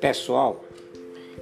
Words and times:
Pessoal, 0.00 0.62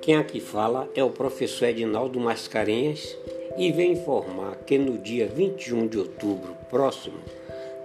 quem 0.00 0.16
aqui 0.16 0.40
fala 0.40 0.88
é 0.94 1.04
o 1.04 1.10
professor 1.10 1.66
Edinaldo 1.66 2.18
Mascarenhas 2.18 3.16
e 3.58 3.70
vem 3.70 3.92
informar 3.92 4.56
que 4.64 4.78
no 4.78 4.96
dia 4.96 5.26
21 5.26 5.86
de 5.88 5.98
outubro 5.98 6.56
próximo 6.70 7.18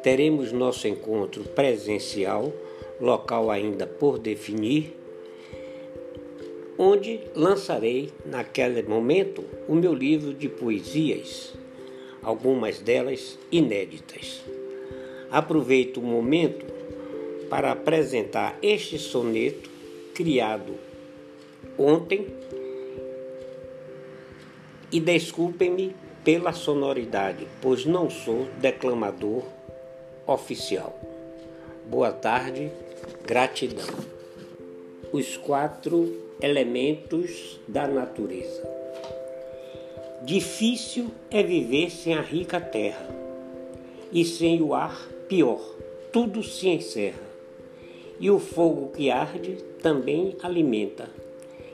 teremos 0.04 0.52
nosso 0.52 0.88
encontro 0.88 1.44
presencial, 1.44 2.54
local 3.00 3.52
ainda 3.52 3.86
por 3.86 4.18
definir, 4.18 4.96
onde 6.78 7.20
lançarei 7.36 8.12
naquele 8.26 8.82
momento 8.84 9.44
o 9.68 9.76
meu 9.76 9.94
livro 9.94 10.34
de 10.34 10.48
poesias, 10.48 11.54
algumas 12.24 12.80
delas 12.80 13.38
inéditas. 13.52 14.42
Aproveito 15.30 15.98
o 15.98 16.04
momento 16.04 16.66
para 17.50 17.72
apresentar 17.72 18.58
este 18.62 18.98
soneto 18.98 19.70
criado 20.14 20.74
ontem 21.78 22.28
e 24.92 25.00
desculpem-me 25.00 25.96
pela 26.24 26.54
sonoridade, 26.54 27.48
pois 27.62 27.86
não 27.86 28.10
sou 28.10 28.46
declamador 28.60 29.44
oficial. 30.28 31.00
Boa 31.88 32.12
tarde, 32.12 32.72
gratidão. 33.26 33.88
Os 35.12 35.36
quatro 35.38 36.22
elementos 36.42 37.60
da 37.68 37.88
natureza. 37.88 38.81
Difícil 40.24 41.10
é 41.32 41.42
viver 41.42 41.90
sem 41.90 42.14
a 42.14 42.22
rica 42.22 42.62
terra, 42.62 43.10
e 44.12 44.24
sem 44.24 44.62
o 44.62 44.76
ar, 44.76 45.10
pior, 45.28 45.60
tudo 46.14 46.44
se 46.44 46.70
encerra. 46.70 47.24
E 48.20 48.30
o 48.30 48.38
fogo 48.38 48.92
que 48.96 49.10
arde 49.10 49.58
também 49.82 50.36
alimenta, 50.44 51.10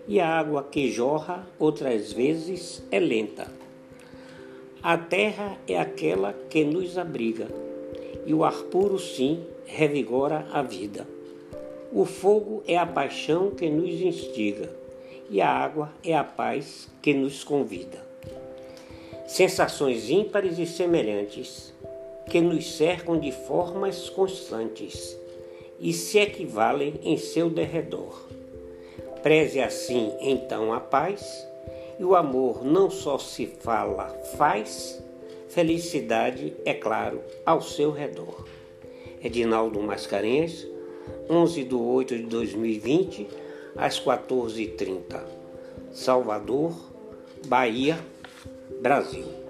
e 0.07 0.21
a 0.21 0.29
água 0.29 0.63
que 0.63 0.89
jorra 0.89 1.45
outras 1.59 2.13
vezes 2.13 2.81
é 2.89 3.01
lenta. 3.01 3.51
A 4.81 4.97
terra 4.97 5.57
é 5.67 5.77
aquela 5.77 6.31
que 6.49 6.63
nos 6.63 6.97
abriga, 6.97 7.49
e 8.25 8.33
o 8.33 8.45
ar 8.45 8.63
puro, 8.71 8.97
sim, 8.97 9.43
revigora 9.65 10.47
a 10.53 10.61
vida. 10.61 11.05
O 11.91 12.05
fogo 12.05 12.63
é 12.65 12.77
a 12.77 12.85
paixão 12.85 13.51
que 13.51 13.69
nos 13.69 13.99
instiga, 13.99 14.69
e 15.29 15.41
a 15.41 15.49
água 15.49 15.91
é 16.01 16.15
a 16.15 16.23
paz 16.23 16.89
que 17.01 17.13
nos 17.13 17.43
convida. 17.43 18.07
Sensações 19.27 20.09
ímpares 20.09 20.57
e 20.57 20.65
semelhantes 20.65 21.73
que 22.29 22.39
nos 22.39 22.77
cercam 22.77 23.19
de 23.19 23.31
formas 23.31 24.09
constantes 24.09 25.17
e 25.81 25.91
se 25.91 26.17
equivalem 26.17 26.95
em 27.03 27.17
seu 27.17 27.49
derredor. 27.49 28.25
Preze 29.21 29.59
assim 29.59 30.13
então 30.21 30.73
a 30.73 30.79
paz, 30.79 31.45
e 31.99 32.05
o 32.05 32.15
amor 32.15 32.63
não 32.63 32.89
só 32.89 33.17
se 33.17 33.45
fala, 33.45 34.07
faz, 34.37 35.03
felicidade, 35.49 36.55
é 36.63 36.73
claro, 36.73 37.21
ao 37.45 37.61
seu 37.61 37.91
redor. 37.91 38.47
Edinaldo 39.21 39.81
Mascarenhas, 39.81 40.65
11 41.29 41.63
de 41.65 41.75
8 41.75 42.15
de 42.15 42.23
2020, 42.23 43.27
às 43.75 43.99
14h30. 43.99 45.21
Salvador, 45.91 46.73
Bahia, 47.47 47.97
Brasil. 48.69 49.46